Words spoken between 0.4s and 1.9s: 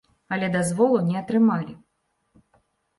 дазволу не атрымалі.